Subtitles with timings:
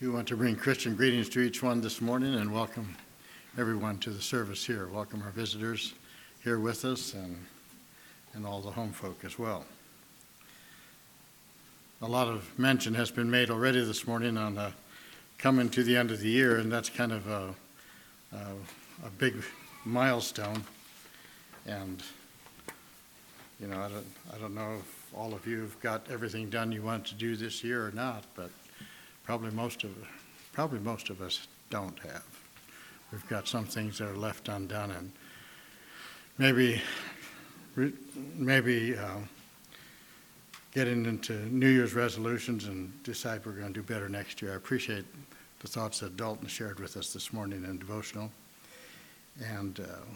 [0.00, 2.94] do want to bring Christian greetings to each one this morning and welcome
[3.58, 4.86] everyone to the service here.
[4.86, 5.92] Welcome our visitors
[6.44, 7.36] here with us and,
[8.32, 9.64] and all the home folk as well.
[12.00, 14.70] A lot of mention has been made already this morning on uh,
[15.36, 17.54] coming to the end of the year, and that's kind of a,
[18.32, 18.38] a,
[19.04, 19.42] a big
[19.84, 20.62] milestone.
[21.66, 22.00] And,
[23.58, 26.70] you know, I don't, I don't know if all of you have got everything done
[26.70, 28.52] you want to do this year or not, but
[29.28, 29.90] probably most of,
[30.54, 32.24] probably most of us don't have.
[33.12, 35.12] We've got some things that are left undone, and
[36.38, 36.80] maybe,
[38.34, 39.18] maybe uh,
[40.72, 44.54] getting into New Year's resolutions and decide we're going to do better next year.
[44.54, 45.04] I appreciate
[45.60, 48.32] the thoughts that Dalton shared with us this morning in devotional,
[49.44, 50.06] and uh,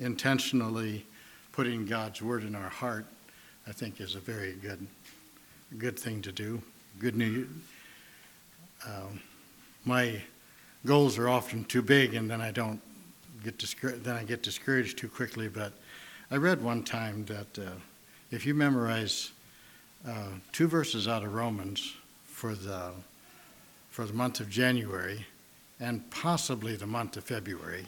[0.00, 1.06] intentionally
[1.52, 3.06] putting God's word in our heart,
[3.68, 4.84] I think, is a very good,
[5.78, 6.60] good thing to do.
[6.98, 7.46] Good news
[8.86, 9.20] um,
[9.84, 10.20] my
[10.86, 12.80] goals are often too big, and then I don't
[13.44, 14.04] get discouraged.
[14.04, 15.48] Then I get discouraged too quickly.
[15.48, 15.72] But
[16.30, 17.72] I read one time that uh,
[18.30, 19.32] if you memorize
[20.06, 22.92] uh, two verses out of Romans for the
[23.90, 25.26] for the month of January
[25.78, 27.86] and possibly the month of February,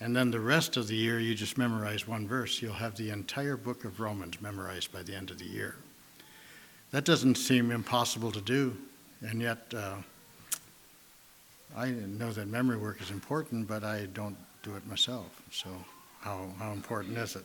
[0.00, 3.10] and then the rest of the year you just memorize one verse, you'll have the
[3.10, 5.76] entire book of Romans memorized by the end of the year.
[6.90, 8.76] That doesn't seem impossible to do.
[9.20, 9.96] And yet, uh,
[11.76, 15.42] I know that memory work is important, but I don't do it myself.
[15.50, 15.68] So,
[16.20, 17.44] how, how important is it?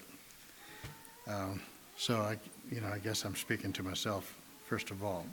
[1.27, 1.61] Um,
[1.97, 2.37] so, I,
[2.71, 4.33] you know, I guess I'm speaking to myself
[4.65, 5.25] first of all.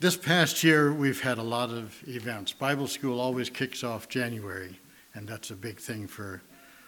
[0.00, 2.52] This past year, we've had a lot of events.
[2.52, 4.78] Bible school always kicks off January,
[5.14, 6.40] and that's a big thing for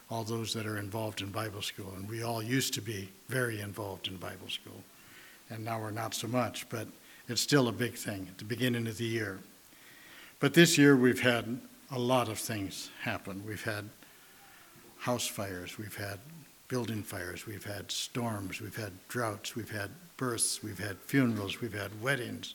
[0.08, 1.92] all those that are involved in Bible school.
[1.96, 4.84] And we all used to be very involved in Bible school,
[5.48, 6.68] and now we're not so much.
[6.68, 6.86] But
[7.30, 9.38] it's still a big thing at the beginning of the year.
[10.40, 13.44] But this year we've had a lot of things happen.
[13.46, 13.88] We've had
[14.98, 16.18] house fires, we've had
[16.68, 21.72] building fires, we've had storms, we've had droughts, we've had births, we've had funerals, we've
[21.72, 22.54] had weddings.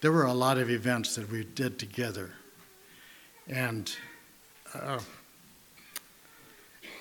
[0.00, 2.30] There were a lot of events that we did together.
[3.48, 3.94] And
[4.74, 5.00] uh,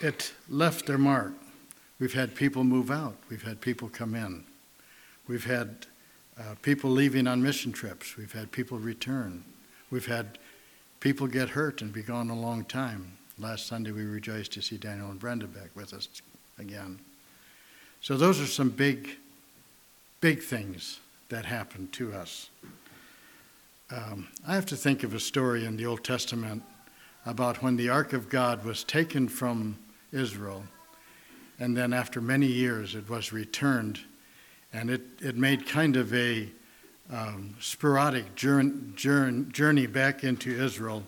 [0.02, 1.34] it left their mark.
[2.00, 4.44] We've had people move out, we've had people come in,
[5.28, 5.85] we've had
[6.39, 8.16] uh, people leaving on mission trips.
[8.16, 9.44] We've had people return.
[9.91, 10.38] We've had
[11.00, 13.17] people get hurt and be gone a long time.
[13.38, 16.07] Last Sunday, we rejoiced to see Daniel and Brenda back with us
[16.57, 16.99] again.
[18.01, 19.17] So, those are some big,
[20.22, 20.99] big things
[21.29, 22.49] that happened to us.
[23.91, 26.63] Um, I have to think of a story in the Old Testament
[27.25, 29.78] about when the Ark of God was taken from
[30.11, 30.63] Israel,
[31.59, 33.99] and then after many years it was returned
[34.74, 36.50] and it, it made kind of a
[37.12, 41.03] um, sporadic journey, journey back into Israel.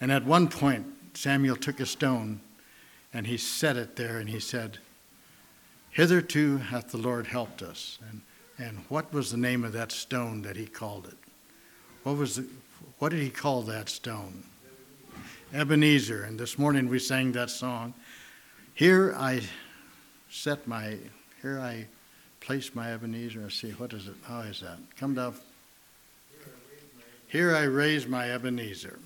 [0.00, 2.40] And at one point, Samuel took a stone
[3.12, 4.78] and he set it there and he said,
[5.90, 7.98] Hitherto hath the Lord helped us.
[8.08, 8.22] And,
[8.58, 11.18] and what was the name of that stone that he called it?
[12.04, 12.46] What, was the,
[12.98, 14.44] what did he call that stone?
[15.52, 16.22] Ebenezer.
[16.22, 17.92] And this morning we sang that song.
[18.72, 19.42] Here I
[20.30, 20.96] set my,
[21.42, 21.86] here I
[22.40, 23.40] place my Ebenezer.
[23.40, 24.14] Let's see, what is it?
[24.24, 24.78] How is that?
[24.96, 25.34] Come down.
[27.28, 28.98] Here I raise my Ebenezer.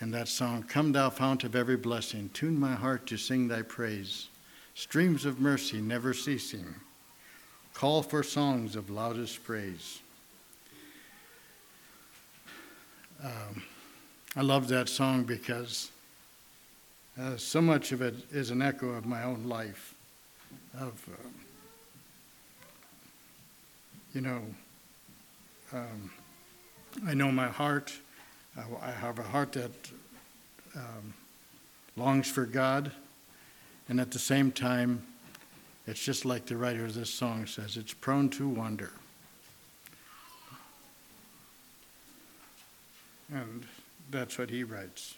[0.00, 3.62] And that song, Come thou fount of every blessing, tune my heart to sing thy
[3.62, 4.28] praise.
[4.74, 6.74] Streams of mercy never ceasing,
[7.72, 10.00] call for songs of loudest praise.
[13.24, 13.62] Um,
[14.36, 15.90] I love that song because
[17.18, 19.94] uh, so much of it is an echo of my own life,
[20.78, 21.26] of uh,
[24.16, 24.40] you know,
[25.74, 26.10] um,
[27.06, 27.92] I know my heart.
[28.56, 29.90] I have a heart that
[30.74, 31.12] um,
[31.98, 32.90] longs for God,
[33.90, 35.06] and at the same time,
[35.86, 38.90] it's just like the writer of this song says it's prone to wander.
[43.30, 43.66] And
[44.10, 45.16] that's what he writes.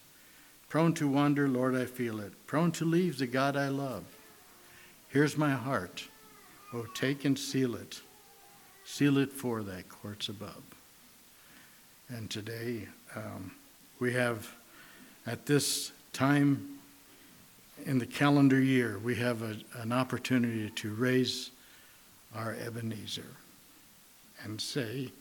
[0.69, 2.33] Prone to wander, Lord, I feel it.
[2.49, 4.03] Prone to leave the God I love.
[5.06, 6.03] Here's my heart.
[6.75, 8.00] Oh, take and seal it.
[8.90, 10.62] Seal it for thy courts above.
[12.08, 13.52] And today um,
[14.00, 14.50] we have,
[15.26, 16.79] at this time
[17.85, 21.50] in the calendar year, we have a, an opportunity to raise
[22.35, 23.37] our Ebenezer
[24.43, 25.12] and say,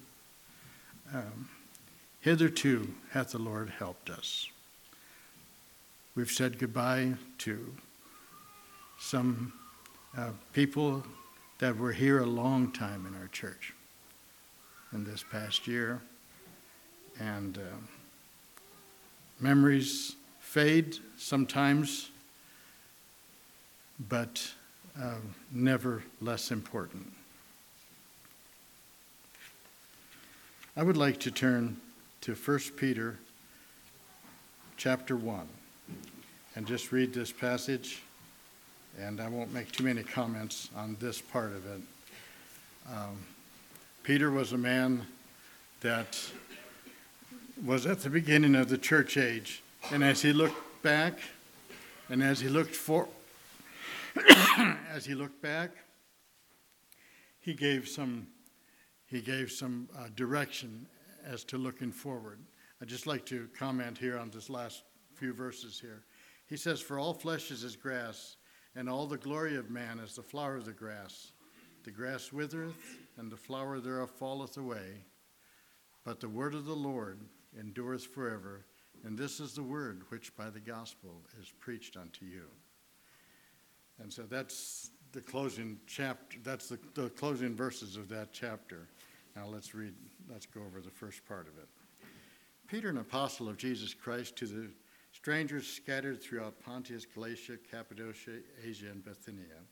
[1.13, 1.49] um,
[2.21, 4.47] Hitherto hath the Lord helped us.
[6.15, 7.73] We've said goodbye to
[8.97, 9.51] some
[10.17, 11.03] uh, people
[11.59, 13.73] that were here a long time in our church.
[14.93, 16.01] in this past year.
[17.19, 17.77] And uh,
[19.39, 22.09] memories fade sometimes,
[24.09, 24.51] but
[25.01, 25.15] uh,
[25.51, 27.11] never less important.
[30.75, 31.77] I would like to turn
[32.21, 33.17] to 1 Peter
[34.77, 35.47] chapter 1
[36.55, 38.03] and just read this passage,
[38.99, 41.81] and I won't make too many comments on this part of it.
[42.91, 43.17] Um,
[44.03, 45.05] Peter was a man
[45.81, 46.19] that
[47.63, 49.61] was at the beginning of the church age,
[49.91, 51.19] and as he looked back,
[52.09, 53.07] and as he looked for,
[54.93, 55.71] as he looked back,
[57.39, 58.27] he gave some
[59.05, 60.85] he gave some uh, direction
[61.25, 62.39] as to looking forward.
[62.81, 64.83] I'd just like to comment here on this last
[65.15, 66.03] few verses here.
[66.47, 68.36] He says, For all flesh is as grass,
[68.77, 71.31] and all the glory of man is the flower of the grass.
[71.83, 75.01] The grass withereth, and the flower thereof falleth away.
[76.05, 77.19] But the word of the Lord
[77.59, 78.65] endureth forever.
[79.03, 82.43] And this is the word which by the gospel is preached unto you.
[83.99, 88.87] And so that's the closing chapter, that's the, the closing verses of that chapter.
[89.35, 89.95] Now let's read,
[90.29, 91.67] let's go over the first part of it.
[92.67, 94.67] Peter, an apostle of Jesus Christ, to the
[95.17, 99.65] strangers scattered throughout Pontus, Galatia, Cappadocia, Asia, and Bithynia,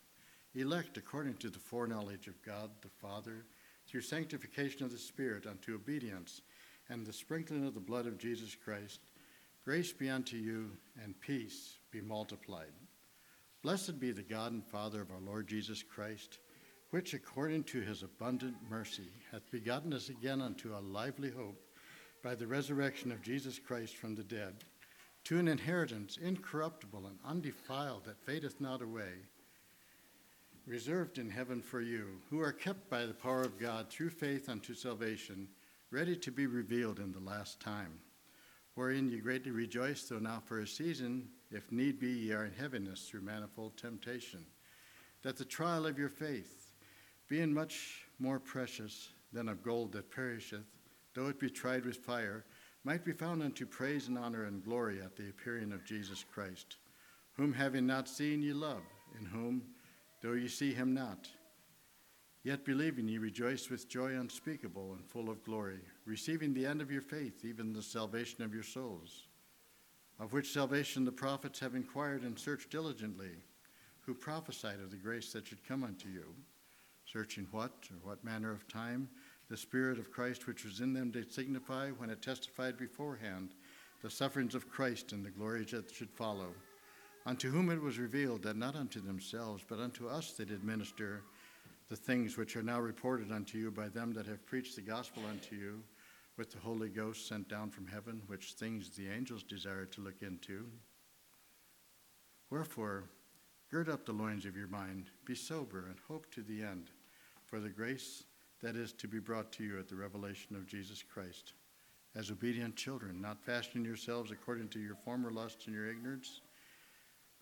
[0.55, 3.45] elect according to the foreknowledge of God the Father,
[3.87, 6.41] through sanctification of the Spirit unto obedience
[6.89, 9.01] and the sprinkling of the blood of Jesus Christ,
[9.63, 10.71] grace be unto you
[11.03, 12.73] and peace be multiplied.
[13.61, 16.39] Blessed be the God and Father of our Lord Jesus Christ,
[16.89, 21.61] which according to his abundant mercy hath begotten us again unto a lively hope
[22.23, 24.63] by the resurrection of Jesus Christ from the dead,
[25.25, 29.11] to an inheritance incorruptible and undefiled that fadeth not away,
[30.67, 34.49] reserved in heaven for you, who are kept by the power of God through faith
[34.49, 35.47] unto salvation,
[35.89, 37.99] ready to be revealed in the last time,
[38.75, 42.53] wherein ye greatly rejoice, though now for a season, if need be, ye are in
[42.53, 44.45] heaviness through manifold temptation,
[45.23, 46.71] that the trial of your faith,
[47.27, 50.65] being much more precious than of gold that perisheth,
[51.15, 52.45] though it be tried with fire,
[52.85, 56.77] might be found unto praise and honor and glory at the appearing of Jesus Christ,
[57.33, 58.83] whom having not seen ye love,
[59.19, 59.63] in whom,
[60.21, 61.27] though ye see him not,
[62.43, 66.91] yet believing ye rejoice with joy unspeakable and full of glory, receiving the end of
[66.91, 69.23] your faith, even the salvation of your souls
[70.19, 73.31] of which salvation the prophets have inquired and searched diligently,
[74.01, 76.25] who prophesied of the grace that should come unto you,
[77.11, 79.09] searching what or what manner of time
[79.49, 83.51] the Spirit of Christ which was in them did signify when it testified beforehand
[84.01, 86.53] the sufferings of Christ and the glories that should follow,
[87.25, 91.21] unto whom it was revealed that not unto themselves, but unto us they did minister
[91.89, 95.23] the things which are now reported unto you by them that have preached the gospel
[95.29, 95.83] unto you
[96.37, 100.21] with the Holy Ghost sent down from heaven, which things the angels desire to look
[100.21, 100.65] into.
[102.49, 103.05] Wherefore,
[103.71, 106.89] gird up the loins of your mind, be sober, and hope to the end
[107.45, 108.23] for the grace
[108.65, 111.53] that is to be brought to you at the revelation of Jesus Christ.
[112.15, 116.41] As obedient children, not fashioning yourselves according to your former lusts and your ignorance,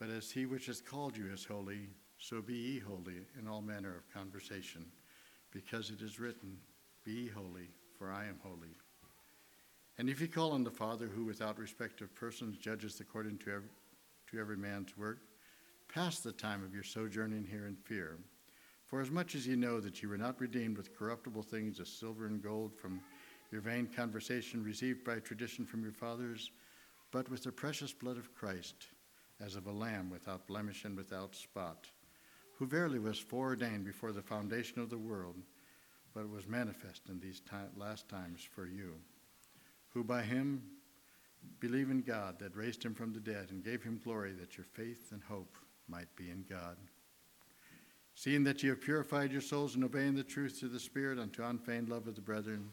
[0.01, 1.87] but as he which has called you is holy,
[2.17, 4.85] so be ye holy in all manner of conversation,
[5.49, 6.57] because it is written,
[7.05, 8.75] Be ye holy, for I am holy.
[9.97, 13.49] And if ye call on the Father, who without respect of persons judges according to
[13.49, 13.69] every,
[14.31, 15.19] to every man's work,
[15.87, 18.17] pass the time of your sojourning here in fear.
[18.93, 21.89] For as much as ye know that ye were not redeemed with corruptible things as
[21.89, 23.01] silver and gold from
[23.51, 26.51] your vain conversation received by tradition from your fathers,
[27.09, 28.75] but with the precious blood of Christ,
[29.41, 31.87] as of a lamb without blemish and without spot,
[32.59, 35.37] who verily was foreordained before the foundation of the world,
[36.13, 37.41] but was manifest in these
[37.75, 38.93] last times for you
[39.89, 40.61] who by him
[41.59, 44.67] believe in God that raised him from the dead and gave him glory that your
[44.75, 45.57] faith and hope
[45.87, 46.77] might be in God.
[48.15, 51.43] Seeing that ye have purified your souls in obeying the truth through the Spirit unto
[51.43, 52.69] unfeigned love of the brethren,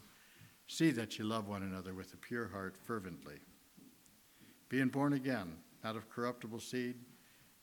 [0.67, 3.39] see that ye love one another with a pure heart fervently.
[4.69, 6.95] Being born again, not of corruptible seed,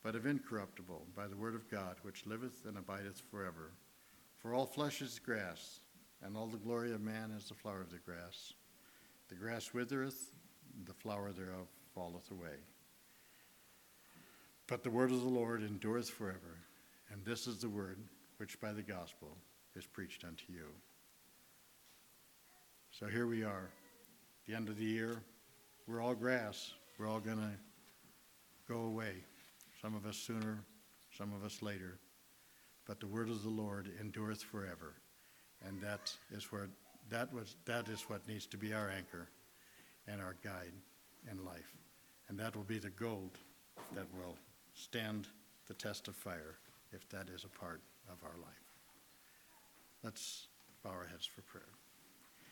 [0.02, 3.72] but of incorruptible, by the word of God, which liveth and abideth forever.
[4.38, 5.80] For all flesh is grass,
[6.22, 8.52] and all the glory of man is the flower of the grass.
[9.28, 10.32] The grass withereth,
[10.84, 12.56] the flower thereof falleth away.
[14.66, 16.58] But the word of the Lord endureth forever,
[17.28, 17.98] this is the word
[18.38, 19.36] which by the gospel
[19.76, 20.64] is preached unto you.
[22.90, 23.68] So here we are,
[24.46, 25.20] the end of the year.
[25.86, 26.72] We're all grass.
[26.98, 27.50] We're all going to
[28.66, 29.12] go away.
[29.82, 30.64] Some of us sooner,
[31.18, 31.98] some of us later.
[32.86, 34.94] But the word of the Lord endureth forever.
[35.66, 36.70] And that is where
[37.10, 39.28] that was, that is what needs to be our anchor
[40.06, 40.72] and our guide
[41.30, 41.76] in life.
[42.30, 43.32] And that will be the gold
[43.94, 44.36] that will
[44.72, 45.26] stand
[45.66, 46.56] the test of fire
[46.92, 48.68] if that is a part of our life.
[50.02, 50.48] Let's
[50.82, 51.77] bow our heads for prayer.